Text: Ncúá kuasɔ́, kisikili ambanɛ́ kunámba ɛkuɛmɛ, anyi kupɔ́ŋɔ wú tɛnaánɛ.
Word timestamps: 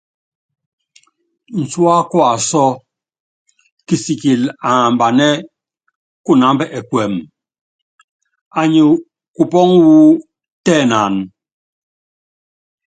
Ncúá 1.59 1.95
kuasɔ́, 2.11 2.69
kisikili 3.87 4.47
ambanɛ́ 4.69 5.41
kunámba 6.25 6.65
ɛkuɛmɛ, 6.77 7.19
anyi 8.59 8.83
kupɔ́ŋɔ 9.35 9.75
wú 9.87 9.97
tɛnaánɛ. 10.65 11.21